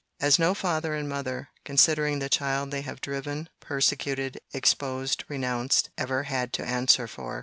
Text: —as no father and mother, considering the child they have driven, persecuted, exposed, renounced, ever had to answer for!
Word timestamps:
—as 0.19 0.39
no 0.39 0.55
father 0.55 0.95
and 0.95 1.07
mother, 1.07 1.49
considering 1.63 2.17
the 2.17 2.27
child 2.27 2.71
they 2.71 2.81
have 2.81 2.99
driven, 3.01 3.47
persecuted, 3.59 4.39
exposed, 4.51 5.23
renounced, 5.27 5.91
ever 5.95 6.23
had 6.23 6.51
to 6.51 6.65
answer 6.65 7.07
for! 7.07 7.39